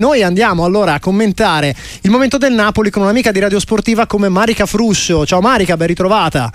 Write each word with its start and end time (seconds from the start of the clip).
Noi 0.00 0.22
andiamo 0.22 0.62
allora 0.62 0.94
a 0.94 1.00
commentare 1.00 1.74
il 2.02 2.10
momento 2.12 2.38
del 2.38 2.52
Napoli 2.52 2.88
con 2.88 3.02
un'amica 3.02 3.32
di 3.32 3.40
Radio 3.40 3.58
Sportiva 3.58 4.06
come 4.06 4.28
Marica 4.28 4.64
Fruscio. 4.64 5.26
Ciao 5.26 5.40
Marica, 5.40 5.76
ben 5.76 5.88
ritrovata. 5.88 6.52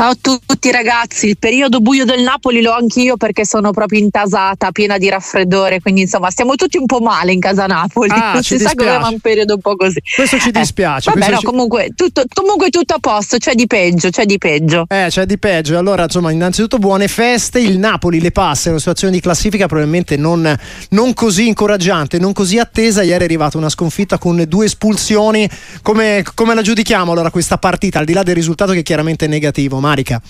Ciao 0.00 0.12
a 0.12 0.16
tutti 0.18 0.70
ragazzi, 0.70 1.28
il 1.28 1.36
periodo 1.36 1.80
buio 1.80 2.06
del 2.06 2.22
Napoli 2.22 2.62
l'ho 2.62 2.72
anch'io 2.72 3.18
perché 3.18 3.44
sono 3.44 3.70
proprio 3.70 4.00
intasata, 4.00 4.70
piena 4.70 4.96
di 4.96 5.10
raffreddore, 5.10 5.80
quindi 5.80 6.00
insomma 6.00 6.30
stiamo 6.30 6.54
tutti 6.54 6.78
un 6.78 6.86
po' 6.86 7.00
male 7.00 7.32
in 7.32 7.38
casa 7.38 7.66
Napoli, 7.66 8.10
ah, 8.10 8.32
non 8.32 8.42
si 8.42 8.56
dispiace. 8.56 8.78
sa 8.78 8.96
come 8.98 9.08
è 9.10 9.12
un 9.12 9.20
periodo 9.20 9.54
un 9.56 9.60
po' 9.60 9.76
così. 9.76 10.00
Questo 10.16 10.38
ci 10.38 10.52
dispiace. 10.52 11.10
Eh, 11.10 11.12
vabbè, 11.12 11.32
no, 11.32 11.38
ci... 11.40 11.44
comunque, 11.44 11.90
tutto, 11.94 12.22
comunque 12.32 12.70
tutto 12.70 12.94
a 12.94 12.98
posto, 12.98 13.36
c'è 13.36 13.54
di 13.54 13.66
peggio, 13.66 14.08
c'è 14.08 14.24
di 14.24 14.38
peggio. 14.38 14.86
Eh, 14.88 15.08
c'è 15.10 15.26
di 15.26 15.36
peggio. 15.36 15.76
Allora, 15.76 16.04
insomma, 16.04 16.30
innanzitutto 16.30 16.78
buone 16.78 17.06
feste, 17.06 17.60
il 17.60 17.78
Napoli 17.78 18.22
le 18.22 18.30
passa 18.30 18.68
in 18.68 18.70
una 18.70 18.78
situazione 18.78 19.12
di 19.12 19.20
classifica 19.20 19.66
probabilmente 19.66 20.16
non, 20.16 20.58
non 20.90 21.12
così 21.12 21.46
incoraggiante, 21.46 22.18
non 22.18 22.32
così 22.32 22.58
attesa. 22.58 23.02
Ieri 23.02 23.20
è 23.20 23.24
arrivata 23.24 23.58
una 23.58 23.68
sconfitta 23.68 24.16
con 24.16 24.42
due 24.48 24.64
espulsioni. 24.64 25.46
Come, 25.82 26.24
come 26.34 26.54
la 26.54 26.62
giudichiamo 26.62 27.12
allora 27.12 27.30
questa 27.30 27.58
partita, 27.58 27.98
al 27.98 28.06
di 28.06 28.14
là 28.14 28.22
del 28.22 28.34
risultato 28.34 28.72
che 28.72 28.82
chiaramente 28.82 29.26
è 29.26 29.28
negativo? 29.28 29.88
Marica. 29.90 30.22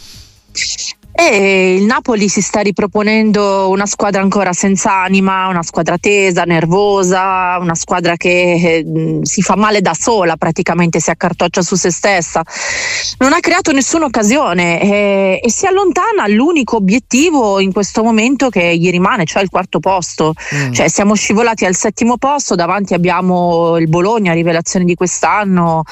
E 1.22 1.74
il 1.74 1.84
Napoli 1.84 2.30
si 2.30 2.40
sta 2.40 2.60
riproponendo 2.60 3.68
una 3.68 3.84
squadra 3.84 4.22
ancora 4.22 4.54
senza 4.54 5.02
anima, 5.02 5.48
una 5.48 5.62
squadra 5.62 5.98
tesa, 5.98 6.44
nervosa, 6.44 7.58
una 7.60 7.74
squadra 7.74 8.16
che 8.16 8.54
eh, 8.54 9.18
si 9.22 9.42
fa 9.42 9.54
male 9.54 9.82
da 9.82 9.92
sola, 9.92 10.36
praticamente 10.36 10.98
si 10.98 11.10
accartoccia 11.10 11.60
su 11.60 11.76
se 11.76 11.90
stessa. 11.90 12.42
Non 13.18 13.34
ha 13.34 13.40
creato 13.40 13.70
nessuna 13.72 14.06
occasione 14.06 14.80
eh, 14.80 15.40
e 15.44 15.50
si 15.50 15.66
allontana 15.66 16.22
all'unico 16.22 16.76
obiettivo 16.76 17.60
in 17.60 17.70
questo 17.70 18.02
momento 18.02 18.48
che 18.48 18.74
gli 18.78 18.90
rimane, 18.90 19.26
cioè 19.26 19.42
il 19.42 19.50
quarto 19.50 19.78
posto. 19.78 20.32
Mm. 20.54 20.72
Cioè, 20.72 20.88
siamo 20.88 21.14
scivolati 21.14 21.66
al 21.66 21.74
settimo 21.74 22.16
posto, 22.16 22.54
davanti 22.54 22.94
abbiamo 22.94 23.76
il 23.76 23.88
Bologna, 23.88 24.32
rivelazione 24.32 24.86
di 24.86 24.94
quest'anno, 24.94 25.82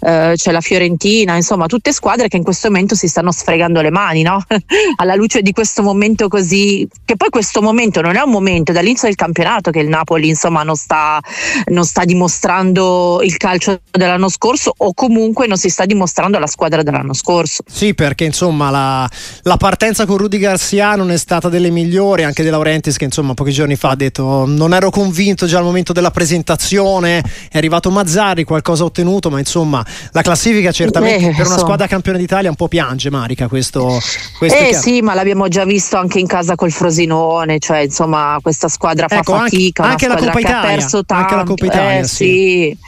eh, 0.00 0.34
c'è 0.36 0.52
la 0.52 0.60
Fiorentina, 0.60 1.34
insomma 1.34 1.66
tutte 1.66 1.92
squadre 1.92 2.28
che 2.28 2.36
in 2.36 2.44
questo 2.44 2.68
momento 2.68 2.94
si 2.94 3.08
stanno 3.08 3.32
sfregando 3.32 3.80
le 3.80 3.90
mani, 3.90 4.22
no? 4.22 4.44
alla 4.96 5.14
luce 5.14 5.42
di 5.42 5.52
questo 5.52 5.82
momento 5.82 6.28
così, 6.28 6.86
che 7.04 7.16
poi 7.16 7.28
questo 7.28 7.62
momento 7.62 8.00
non 8.00 8.16
è 8.16 8.20
un 8.20 8.30
momento, 8.30 8.72
è 8.72 8.74
dall'inizio 8.74 9.08
del 9.08 9.16
campionato 9.16 9.70
che 9.70 9.80
il 9.80 9.88
Napoli 9.88 10.28
insomma 10.28 10.62
non 10.62 10.76
sta, 10.76 11.20
non 11.66 11.84
sta 11.84 12.04
dimostrando 12.04 13.20
il 13.22 13.36
calcio 13.36 13.80
dell'anno 13.90 14.28
scorso 14.28 14.72
o 14.76 14.92
comunque 14.94 15.46
non 15.46 15.56
si 15.56 15.68
sta 15.68 15.84
dimostrando 15.84 16.38
la 16.38 16.46
squadra 16.46 16.82
dell'anno 16.82 17.14
scorso. 17.14 17.62
Sì, 17.66 17.94
perché 17.94 18.24
insomma 18.24 18.70
la, 18.70 19.08
la 19.42 19.56
partenza 19.56 20.06
con 20.06 20.16
Rudy 20.16 20.38
Garcia 20.38 20.94
non 20.96 21.10
è 21.10 21.16
stata 21.16 21.48
delle 21.48 21.70
migliori, 21.70 22.24
anche 22.24 22.42
De 22.42 22.50
Laurentiis 22.50 22.96
che 22.96 23.04
insomma 23.04 23.34
pochi 23.34 23.52
giorni 23.52 23.76
fa 23.76 23.90
ha 23.90 23.96
detto 23.96 24.44
non 24.46 24.74
ero 24.74 24.90
convinto 24.90 25.46
già 25.46 25.58
al 25.58 25.64
momento 25.64 25.92
della 25.92 26.10
presentazione, 26.10 27.22
è 27.50 27.56
arrivato 27.56 27.90
Mazzari, 27.90 28.44
qualcosa 28.44 28.82
ha 28.82 28.86
ottenuto, 28.86 29.30
ma 29.30 29.38
insomma 29.38 29.84
la 30.12 30.22
classifica 30.22 30.72
certamente 30.72 31.28
eh, 31.28 31.34
per 31.34 31.46
una 31.46 31.58
squadra 31.58 31.86
campione 31.86 32.18
d'Italia 32.18 32.50
un 32.50 32.56
po' 32.56 32.68
piange 32.68 33.10
Marica 33.10 33.48
questo, 33.48 33.98
questo 34.38 34.58
eh 34.58 34.65
sì, 34.74 35.00
ma 35.02 35.14
l'abbiamo 35.14 35.48
già 35.48 35.64
visto 35.64 35.96
anche 35.96 36.18
in 36.18 36.26
casa 36.26 36.54
col 36.54 36.70
Frosinone, 36.70 37.58
cioè 37.58 37.78
insomma 37.80 38.38
questa 38.42 38.68
squadra 38.68 39.08
fa 39.08 39.18
ecco, 39.18 39.34
fatica, 39.34 39.84
anche, 39.84 40.06
anche 40.06 40.20
la 40.20 40.26
Coppa 40.26 40.40
Italia, 40.40 40.60
ha 40.60 40.66
perso 40.66 41.04
tanto, 41.04 41.22
anche 41.22 41.34
la 41.34 41.44
Coppa 41.44 41.66
Italia, 41.66 41.98
eh, 41.98 42.04
sì. 42.04 42.14
sì. 42.14 42.78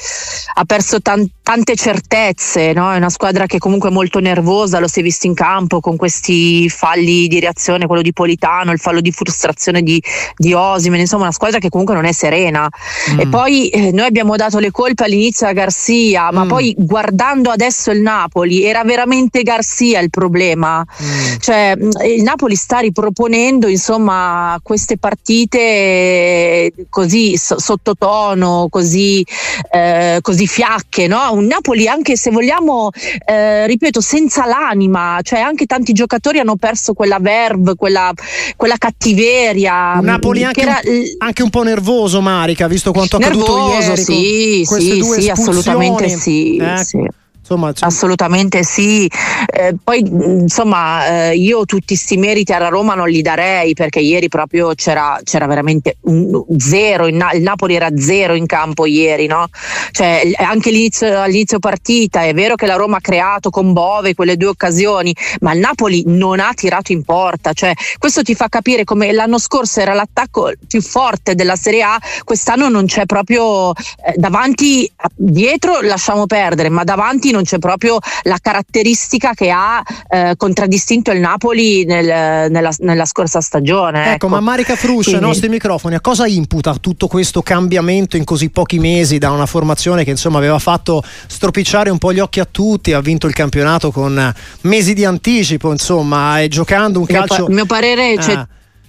ha 0.55 0.65
perso 0.65 1.01
tan- 1.01 1.29
tante 1.49 1.77
certezze, 1.77 2.75
no? 2.75 2.93
è 2.93 2.97
una 2.99 3.09
squadra 3.09 3.47
che 3.47 3.57
comunque 3.57 3.89
è 3.89 3.93
molto 3.93 4.21
nervosa, 4.21 4.81
lo 4.81 4.87
si 4.87 5.01
è 5.01 5.03
visto 5.03 5.27
in 5.27 5.33
campo 5.33 5.81
con 5.81 5.97
questi 5.97 6.69
falli 6.69 7.27
di 7.27 7.41
reazione, 7.41 7.87
quello 7.87 8.03
di 8.03 8.13
Politano, 8.13 8.71
il 8.71 8.79
fallo 8.79 9.01
di 9.01 9.11
frustrazione 9.11 9.81
di, 9.81 9.99
di 10.37 10.53
Osimen, 10.53 11.01
insomma 11.01 11.23
una 11.23 11.33
squadra 11.33 11.59
che 11.59 11.71
comunque 11.71 11.95
non 11.95 12.05
è 12.05 12.13
serena. 12.13 12.69
Mm. 13.13 13.21
E 13.21 13.29
poi 13.29 13.69
eh, 13.69 13.93
noi 13.93 14.05
abbiamo 14.05 14.37
dato 14.37 14.59
le 14.59 14.71
colpe 14.71 15.05
all'inizio 15.05 15.47
a 15.47 15.53
Garcia, 15.53 16.31
ma 16.33 16.45
mm. 16.45 16.49
poi 16.49 16.75
guardando 16.77 17.51
adesso 17.51 17.91
il 17.93 18.03
Napoli 18.03 18.65
era 18.65 18.85
veramente 18.85 19.43
Garcia 19.43 20.01
il 20.01 20.11
problema. 20.11 20.85
Mm. 21.03 21.37
Cioè, 21.39 21.68
il 21.77 22.23
Napoli 22.23 22.55
sta 22.55 22.79
riproponendo 22.79 23.69
insomma 23.69 24.59
queste 24.63 24.99
partite 24.99 26.73
così 26.89 27.37
sottotono, 27.37 28.69
così, 28.71 29.25
eh, 29.73 30.19
così 30.21 30.47
fiacche, 30.47 31.07
no? 31.07 31.33
Un 31.33 31.47
Napoli 31.47 31.89
anche 31.89 32.17
se 32.17 32.31
vogliamo, 32.31 32.91
eh, 33.25 33.67
ripeto, 33.67 34.01
senza 34.01 34.47
l'anima, 34.47 35.19
cioè 35.23 35.41
anche 35.41 35.67
tanti 35.67 35.93
giocatori 35.93 36.39
hanno 36.39 36.57
perso 36.57 36.93
quella 36.93 37.19
verve, 37.21 37.75
quella, 37.75 38.13
quella 38.57 38.77
cattiveria. 38.77 39.95
Un 39.99 40.05
Napoli 40.05 40.45
anche, 40.45 40.61
era, 40.61 40.81
un, 40.85 41.03
anche, 41.19 41.43
un, 41.43 41.51
po' 41.51 41.63
nervoso, 41.63 42.21
Marica, 42.21 42.67
visto 42.69 42.93
quanto 42.93 43.17
ha 43.17 43.21
accaduto 43.21 43.69
ieri. 43.71 44.03
Sì, 44.03 44.65
sì, 44.65 45.03
sì, 45.03 45.31
assolutamente 45.31 46.09
sì. 46.09 46.57
Eh, 46.57 46.85
sì. 46.85 47.18
Insomma, 47.49 47.73
Assolutamente 47.81 48.63
sì. 48.63 49.11
Eh, 49.47 49.75
poi 49.83 50.01
insomma 50.01 51.31
eh, 51.31 51.37
io 51.37 51.65
tutti 51.65 51.95
questi 51.95 52.19
meriti 52.19 52.53
alla 52.53 52.69
Roma 52.69 52.95
non 52.95 53.09
li 53.09 53.23
darei 53.23 53.73
perché 53.73 54.01
ieri 54.01 54.29
proprio 54.29 54.75
c'era, 54.75 55.19
c'era 55.25 55.47
veramente 55.47 55.97
un 56.03 56.45
zero, 56.59 57.07
il, 57.07 57.15
il, 57.33 57.43
Napoli 57.43 57.75
era 57.75 57.89
zero 57.97 58.35
in 58.35 58.45
campo 58.45 58.85
ieri, 58.85 59.27
no? 59.27 59.47
Cioè, 59.93 60.31
anche 60.37 60.69
all'inizio, 60.69 61.59
partita 61.59 62.23
è 62.23 62.35
vero 62.35 62.55
che 62.55 62.67
la 62.67 62.77
Roma 62.77 62.99
ha 62.99 63.01
creato 63.01 63.49
con 63.49 63.73
Bove 63.73 64.15
quelle 64.15 64.37
due 64.37 64.49
occasioni, 64.49 65.15
ma 65.41 65.55
il 65.55 65.61
Napoli 65.61 66.03
non 66.07 66.41
ha 66.41 66.53
tirato 66.53 66.93
in 66.93 67.03
porta. 67.03 67.55
Cioè, 67.55 67.73
questo 67.99 68.23
ti 68.23 68.35
fa 68.35 68.49
capire 68.49 68.85
come 68.85 69.11
l'anno 69.13 69.39
scorso 69.39 69.81
era 69.81 69.95
l'attacco 69.95 70.53
più 70.67 70.83
forte 70.83 71.35
della 71.35 71.57
Serie 71.57 71.83
A, 71.83 72.01
quest'anno 72.25 72.69
non 72.69 72.85
c'è 72.85 73.07
proprio 73.07 73.73
eh, 73.73 74.15
davanti, 74.17 74.91
dietro 75.15 75.81
lasciamo 75.81 76.27
perdere, 76.27 76.69
ma 76.69 76.85
davanti 76.85 77.31
non 77.31 77.38
non 77.39 77.45
c'è 77.45 77.59
proprio 77.59 77.99
la 78.23 78.39
caratteristica 78.41 79.33
che 79.33 79.51
ha 79.51 79.83
eh, 80.09 80.35
contraddistinto 80.37 81.13
il 81.13 81.21
Napoli 81.21 81.85
nel, 81.85 82.51
nella, 82.51 82.71
nella, 82.79 83.05
scorsa 83.05 83.41
stagione. 83.41 84.01
Ecco, 84.01 84.11
ecco. 84.15 84.29
ma 84.29 84.41
Marica 84.41 84.75
Fruscia, 84.75 85.17
ai 85.17 85.21
nostri 85.21 85.49
microfoni, 85.49 85.95
a 85.95 86.01
cosa 86.01 86.27
imputa 86.27 86.75
tutto 86.75 87.07
questo 87.07 87.43
cambiamento 87.43 88.17
in 88.17 88.25
così 88.25 88.51
pochi 88.51 88.79
mesi 88.79 89.19
da 89.19 89.31
una 89.31 89.47
formazione 89.47 90.05
che 90.05 90.11
insomma 90.11 90.39
aveva 90.39 90.59
fatto 90.59 91.03
stropicciare 91.27 91.91
un 91.91 91.99
po' 91.99 92.13
gli 92.13 92.19
occhi 92.19 92.41
a 92.41 92.49
tutti, 92.51 92.93
ha 92.93 93.01
vinto 93.01 93.27
il 93.27 93.35
campionato 93.35 93.93
con 93.93 94.35
mesi 94.63 94.95
di 94.95 95.05
anticipo, 95.05 95.71
insomma, 95.71 96.41
e 96.41 96.49
giocando 96.49 96.99
un 96.99 97.07
calcio... 97.07 97.47
Il 97.47 97.55
mio 97.55 97.67
parere... 97.67 98.15
Eh. 98.15 98.21
Cioè, 98.21 98.47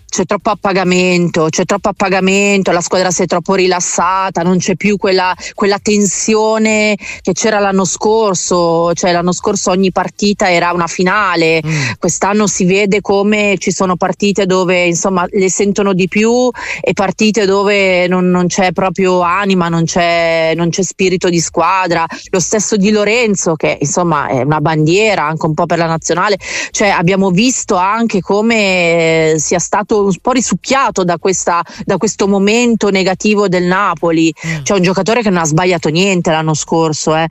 c'è 0.10 0.26
troppo 0.26 0.50
appagamento, 0.50 1.48
c'è 1.50 1.66
troppo 1.66 1.90
appagamento, 1.90 2.72
la 2.72 2.82
squadra 2.82 3.12
si 3.12 3.22
è 3.24 3.26
troppo 3.28 3.54
rilassata, 3.54 4.42
non 4.42 4.58
c'è 4.58 4.76
più 4.76 4.98
quella, 4.98 5.34
quella, 5.54 5.78
tensione 5.80 6.98
che 7.22 7.32
c'era 7.34 7.60
l'anno 7.60 7.86
scorso, 7.86 8.92
cioè 8.94 9.12
l'anno 9.12 9.32
scorso 9.32 9.70
ogni 9.70 9.92
partita 9.92 10.52
era 10.52 10.72
una 10.72 10.88
finale, 10.88 11.62
mm. 11.66 11.92
quest'anno 12.00 12.48
si 12.48 12.66
vede 12.66 13.02
come 13.02 13.56
ci 13.60 13.72
sono 13.72 13.96
partite 13.96 14.46
dove 14.46 14.86
insomma 14.86 15.26
le 15.30 15.50
sentono 15.50 15.94
di 15.94 16.08
più 16.08 16.50
e 16.82 16.94
partite 16.94 17.46
dove 17.46 18.08
non, 18.08 18.30
non 18.30 18.48
c'è 18.48 18.72
proprio 18.72 19.22
anima, 19.22 19.70
non 19.70 19.86
c'è, 19.86 20.54
non 20.56 20.70
c'è 20.70 20.82
spirito 20.82 21.30
di 21.30 21.40
squadra, 21.40 22.06
lo 22.32 22.40
stesso 22.40 22.76
di 22.76 22.90
Lorenzo 22.90 23.56
che 23.56 23.78
insomma 23.80 24.28
è 24.28 24.42
una 24.42 24.60
bandiera 24.60 25.24
anche 25.26 25.46
un 25.46 25.54
po' 25.54 25.68
per 25.68 25.78
la 25.78 25.86
nazionale, 25.86 26.38
cioè 26.72 26.90
abbiamo 26.90 27.30
visto 27.30 27.76
anche 27.76 28.22
come 28.22 29.36
sia 29.38 29.60
stato 29.60 29.99
un 30.06 30.16
po' 30.22 30.32
risucchiato 30.32 31.04
da, 31.04 31.18
questa, 31.18 31.64
da 31.86 31.98
questo 31.98 32.28
momento 32.28 32.90
negativo 32.90 33.48
del 33.48 33.64
Napoli. 33.64 34.34
Mm. 34.46 34.62
C'è 34.64 34.74
un 34.74 34.82
giocatore 34.82 35.22
che 35.22 35.30
non 35.30 35.40
ha 35.40 35.46
sbagliato 35.46 35.90
niente 35.90 36.32
l'anno 36.32 36.54
scorso. 36.54 37.16
Eh. 37.16 37.28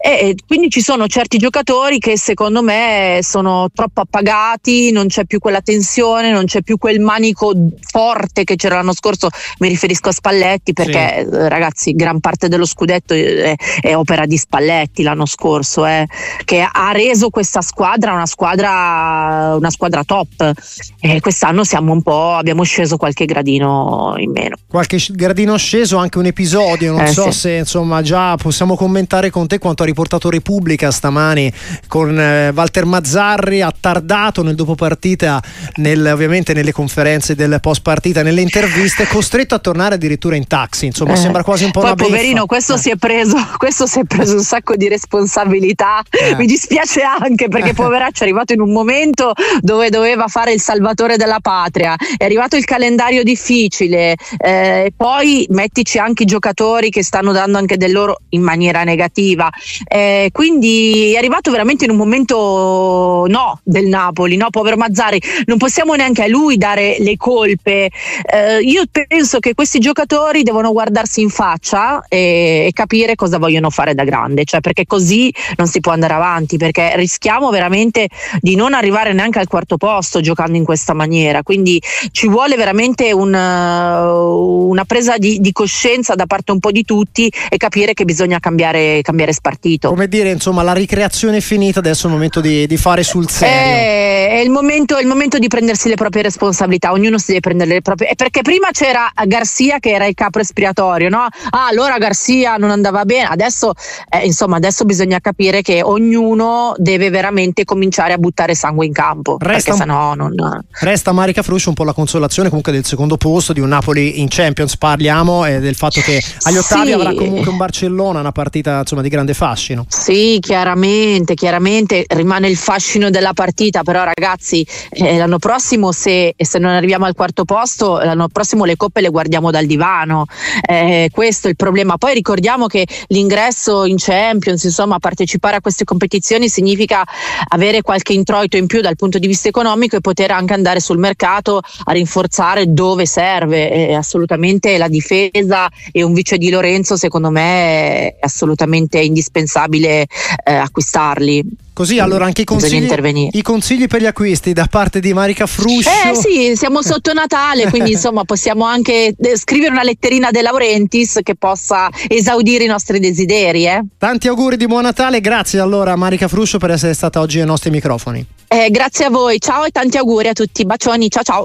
E, 0.00 0.10
e 0.10 0.36
quindi 0.46 0.70
ci 0.70 0.80
sono 0.80 1.06
certi 1.06 1.38
giocatori 1.38 1.98
che 1.98 2.18
secondo 2.18 2.62
me 2.62 3.20
sono 3.22 3.68
troppo 3.72 4.00
appagati, 4.00 4.90
non 4.90 5.06
c'è 5.06 5.24
più 5.24 5.38
quella 5.38 5.60
tensione, 5.60 6.30
non 6.30 6.44
c'è 6.46 6.62
più 6.62 6.78
quel 6.78 7.00
manico 7.00 7.52
forte 7.80 8.44
che 8.44 8.56
c'era 8.56 8.76
l'anno 8.76 8.94
scorso. 8.94 9.28
Mi 9.58 9.68
riferisco 9.68 10.08
a 10.08 10.12
Spalletti 10.12 10.72
perché 10.72 11.26
sì. 11.28 11.48
ragazzi, 11.48 11.92
gran 11.92 12.20
parte 12.20 12.48
dello 12.48 12.66
scudetto 12.66 13.14
è, 13.14 13.54
è 13.80 13.94
opera 13.94 14.26
di 14.26 14.36
Spalletti 14.36 15.02
l'anno 15.02 15.26
scorso, 15.26 15.86
eh, 15.86 16.06
che 16.44 16.66
ha 16.70 16.92
reso 16.92 17.30
questa 17.30 17.60
squadra 17.60 18.12
una 18.12 18.26
squadra, 18.26 19.54
una 19.56 19.70
squadra 19.70 20.04
top. 20.04 20.52
E 21.00 21.20
quest'anno 21.20 21.64
siamo 21.64 21.92
un 21.92 22.02
po', 22.04 22.34
abbiamo 22.34 22.62
sceso 22.62 22.96
qualche 22.96 23.24
gradino 23.24 24.14
in 24.18 24.30
meno. 24.30 24.54
Qualche 24.68 24.98
gradino 25.10 25.56
sceso, 25.56 25.96
anche 25.96 26.18
un 26.18 26.26
episodio, 26.26 26.92
non 26.92 27.00
eh, 27.00 27.08
so 27.08 27.32
sì. 27.32 27.38
se 27.40 27.52
insomma 27.56 28.00
già 28.02 28.36
possiamo 28.36 28.76
commentare 28.76 29.30
con 29.30 29.48
te 29.48 29.58
quanto 29.58 29.82
ha 29.82 29.86
riportato 29.86 30.30
Repubblica 30.30 30.92
stamani 30.92 31.52
con 31.88 32.16
eh, 32.16 32.50
Walter 32.50 32.84
Mazzarri 32.84 33.62
attardato 33.62 34.44
nel 34.44 34.54
dopo 34.54 34.76
partita, 34.76 35.42
nel, 35.76 36.06
ovviamente 36.06 36.52
nelle 36.52 36.70
conferenze 36.70 37.34
del 37.34 37.58
post 37.60 37.82
partita, 37.82 38.22
nelle 38.22 38.42
interviste, 38.42 39.06
costretto 39.08 39.56
a 39.56 39.58
tornare 39.58 39.96
addirittura 39.96 40.36
in 40.36 40.46
taxi, 40.46 40.86
insomma 40.86 41.14
eh. 41.14 41.16
sembra 41.16 41.42
quasi 41.42 41.64
un 41.64 41.72
po' 41.72 41.80
Poi, 41.80 41.92
una 41.92 42.04
poverino, 42.04 42.46
questo, 42.46 42.74
eh. 42.74 42.78
si 42.78 42.90
è 42.90 42.96
preso, 42.96 43.36
questo 43.56 43.86
si 43.86 44.00
è 44.00 44.04
preso 44.04 44.34
un 44.34 44.42
sacco 44.42 44.76
di 44.76 44.88
responsabilità, 44.88 46.02
eh. 46.10 46.36
mi 46.36 46.46
dispiace 46.46 47.00
anche 47.02 47.48
perché 47.48 47.72
poveraccio 47.72 48.22
è 48.22 48.26
arrivato 48.26 48.52
in 48.52 48.60
un 48.60 48.72
momento 48.72 49.32
dove 49.60 49.88
doveva 49.88 50.28
fare 50.28 50.52
il 50.52 50.60
salvatore 50.60 51.16
della 51.16 51.38
patria 51.40 51.93
è 52.16 52.24
arrivato 52.24 52.56
il 52.56 52.64
calendario 52.64 53.22
difficile, 53.22 54.16
eh, 54.38 54.92
poi 54.96 55.46
mettici 55.50 55.98
anche 55.98 56.24
i 56.24 56.26
giocatori 56.26 56.90
che 56.90 57.02
stanno 57.02 57.32
dando 57.32 57.58
anche 57.58 57.76
del 57.76 57.92
loro 57.92 58.18
in 58.30 58.42
maniera 58.42 58.84
negativa. 58.84 59.50
Eh, 59.86 60.30
quindi 60.32 61.12
è 61.14 61.18
arrivato 61.18 61.50
veramente 61.50 61.84
in 61.84 61.90
un 61.90 61.96
momento 61.96 63.26
no 63.28 63.60
del 63.62 63.86
Napoli, 63.86 64.36
no? 64.36 64.50
Povero 64.50 64.76
Mazzari, 64.76 65.20
non 65.46 65.58
possiamo 65.58 65.94
neanche 65.94 66.22
a 66.22 66.26
lui 66.26 66.56
dare 66.56 66.96
le 66.98 67.16
colpe. 67.16 67.90
Eh, 68.30 68.60
io 68.60 68.84
penso 69.06 69.38
che 69.38 69.54
questi 69.54 69.78
giocatori 69.78 70.42
devono 70.42 70.72
guardarsi 70.72 71.20
in 71.20 71.30
faccia 71.30 72.04
e, 72.08 72.66
e 72.66 72.70
capire 72.72 73.14
cosa 73.14 73.38
vogliono 73.38 73.70
fare 73.70 73.94
da 73.94 74.04
grande, 74.04 74.44
cioè 74.44 74.60
perché 74.60 74.86
così 74.86 75.32
non 75.56 75.66
si 75.66 75.80
può 75.80 75.92
andare 75.92 76.14
avanti, 76.14 76.56
perché 76.56 76.92
rischiamo 76.96 77.50
veramente 77.50 78.08
di 78.40 78.54
non 78.54 78.74
arrivare 78.74 79.12
neanche 79.12 79.38
al 79.38 79.48
quarto 79.48 79.76
posto 79.76 80.20
giocando 80.20 80.56
in 80.56 80.64
questa 80.64 80.94
maniera. 80.94 81.42
Quindi 81.42 81.80
ci 82.10 82.28
vuole 82.28 82.56
veramente 82.56 83.12
una, 83.12 84.12
una 84.12 84.84
presa 84.84 85.16
di, 85.18 85.38
di, 85.40 85.52
coscienza 85.52 86.14
da 86.14 86.26
parte 86.26 86.52
un 86.52 86.58
po' 86.58 86.70
di 86.70 86.84
tutti 86.84 87.32
e 87.48 87.56
capire 87.56 87.94
che 87.94 88.04
bisogna 88.04 88.38
cambiare, 88.38 89.00
cambiare 89.02 89.32
spartito. 89.32 89.88
Come 89.88 90.08
dire, 90.08 90.30
insomma, 90.30 90.62
la 90.62 90.72
ricreazione 90.72 91.38
è 91.38 91.40
finita, 91.40 91.78
adesso 91.78 92.06
è 92.06 92.10
il 92.10 92.14
momento 92.14 92.40
di, 92.40 92.66
di 92.66 92.76
fare 92.76 93.02
sul 93.02 93.28
serio. 93.28 93.54
È, 93.54 94.28
è, 94.30 94.38
il 94.38 94.50
momento, 94.50 94.96
è, 94.96 95.00
il 95.00 95.06
momento, 95.06 95.38
di 95.38 95.48
prendersi 95.48 95.88
le 95.88 95.94
proprie 95.94 96.22
responsabilità, 96.22 96.92
ognuno 96.92 97.18
si 97.18 97.26
deve 97.28 97.40
prendere 97.40 97.70
le 97.74 97.82
proprie. 97.82 98.14
Perché 98.16 98.42
prima 98.42 98.68
c'era 98.72 99.10
Garcia 99.26 99.78
che 99.78 99.90
era 99.90 100.06
il 100.06 100.14
capo 100.14 100.38
respiratorio, 100.38 101.08
no? 101.08 101.26
Ah, 101.50 101.66
allora 101.68 101.98
Garcia 101.98 102.56
non 102.56 102.70
andava 102.70 103.04
bene, 103.04 103.28
adesso, 103.28 103.72
eh, 104.08 104.24
insomma, 104.24 104.56
adesso 104.56 104.84
bisogna 104.84 105.20
capire 105.20 105.62
che 105.62 105.82
ognuno 105.82 106.74
deve 106.78 107.10
veramente 107.10 107.64
cominciare 107.64 108.12
a 108.12 108.18
buttare 108.18 108.54
sangue 108.54 108.86
in 108.86 108.92
campo. 108.92 109.36
Resta, 109.38 109.70
perché 109.70 109.72
sennò 109.72 110.14
non. 110.14 110.32
Resta 110.80 111.12
Marica 111.12 111.42
Fruscio 111.42 111.72
un 111.74 111.80
po' 111.80 111.84
la 111.84 111.92
consolazione 111.92 112.48
comunque 112.48 112.70
del 112.70 112.84
secondo 112.84 113.16
posto 113.16 113.52
di 113.52 113.58
un 113.58 113.68
Napoli 113.68 114.20
in 114.20 114.28
Champions. 114.28 114.76
Parliamo 114.76 115.44
e 115.44 115.58
del 115.58 115.74
fatto 115.74 116.00
che 116.00 116.22
agli 116.42 116.56
ottavi 116.56 116.86
sì. 116.86 116.92
avrà 116.92 117.12
comunque 117.12 117.50
un 117.50 117.56
Barcellona, 117.56 118.20
una 118.20 118.30
partita 118.30 118.78
insomma 118.78 119.02
di 119.02 119.08
grande 119.08 119.34
fascino. 119.34 119.84
Sì, 119.88 120.38
chiaramente, 120.40 121.34
chiaramente 121.34 122.04
rimane 122.08 122.48
il 122.48 122.56
fascino 122.56 123.10
della 123.10 123.32
partita, 123.32 123.82
però 123.82 124.04
ragazzi, 124.04 124.64
eh, 124.90 125.16
l'anno 125.16 125.38
prossimo 125.38 125.90
se, 125.90 126.34
se, 126.36 126.58
non 126.60 126.70
arriviamo 126.70 127.06
al 127.06 127.14
quarto 127.14 127.44
posto, 127.44 127.98
l'anno 127.98 128.28
prossimo 128.28 128.64
le 128.64 128.76
coppe 128.76 129.00
le 129.00 129.08
guardiamo 129.08 129.50
dal 129.50 129.66
divano. 129.66 130.26
Eh, 130.60 131.08
questo 131.10 131.48
è 131.48 131.50
il 131.50 131.56
problema. 131.56 131.98
Poi 131.98 132.14
ricordiamo 132.14 132.66
che 132.66 132.86
l'ingresso 133.08 133.84
in 133.84 133.96
Champions, 133.98 134.62
insomma, 134.62 135.00
partecipare 135.00 135.56
a 135.56 135.60
queste 135.60 135.82
competizioni 135.82 136.48
significa 136.48 137.04
avere 137.48 137.82
qualche 137.82 138.12
introito 138.12 138.56
in 138.56 138.68
più 138.68 138.80
dal 138.80 138.94
punto 138.94 139.18
di 139.18 139.26
vista 139.26 139.48
economico 139.48 139.96
e 139.96 140.00
poter 140.00 140.30
anche 140.30 140.54
andare 140.54 140.78
sul 140.78 140.98
mercato 140.98 141.62
a 141.84 141.92
rinforzare 141.92 142.72
dove 142.72 143.06
serve. 143.06 143.70
Eh, 143.70 143.94
assolutamente 143.94 144.76
la 144.78 144.88
difesa 144.88 145.68
e 145.92 146.02
un 146.02 146.12
vice 146.12 146.38
di 146.38 146.50
Lorenzo, 146.50 146.96
secondo 146.96 147.30
me, 147.30 148.10
è 148.10 148.16
assolutamente 148.20 149.00
indispensabile 149.00 150.06
eh, 150.44 150.54
acquistarli. 150.54 151.62
Così 151.74 151.98
allora 151.98 152.24
anche 152.24 152.42
i 152.42 152.44
consigli, 152.44 152.88
i 153.32 153.42
consigli, 153.42 153.88
per 153.88 154.00
gli 154.00 154.06
acquisti 154.06 154.52
da 154.52 154.68
parte 154.70 155.00
di 155.00 155.12
Marica 155.12 155.44
Fruscio. 155.44 155.90
Eh 155.90 156.14
sì, 156.14 156.52
siamo 156.54 156.82
sotto 156.82 157.12
Natale, 157.12 157.68
quindi 157.68 157.90
insomma 157.98 158.22
possiamo 158.22 158.64
anche 158.64 159.12
eh, 159.18 159.36
scrivere 159.36 159.72
una 159.72 159.82
letterina 159.82 160.30
De 160.30 160.40
Laurentiis 160.40 161.18
che 161.24 161.34
possa 161.34 161.88
esaudire 162.06 162.62
i 162.62 162.68
nostri 162.68 163.00
desideri. 163.00 163.66
Eh? 163.66 163.82
Tanti 163.98 164.28
auguri 164.28 164.56
di 164.56 164.66
buon 164.66 164.82
Natale, 164.82 165.20
grazie 165.20 165.58
allora 165.58 165.96
Marica 165.96 166.28
Fruscio 166.28 166.58
per 166.58 166.70
essere 166.70 166.94
stata 166.94 167.18
oggi 167.18 167.40
ai 167.40 167.46
nostri 167.46 167.70
microfoni. 167.70 168.24
Eh, 168.46 168.70
grazie 168.70 169.06
a 169.06 169.10
voi, 169.10 169.40
ciao 169.40 169.64
e 169.64 169.70
tanti 169.70 169.96
auguri 169.96 170.28
a 170.28 170.32
tutti, 170.32 170.64
bacioni, 170.64 171.10
ciao 171.10 171.24
ciao. 171.24 171.44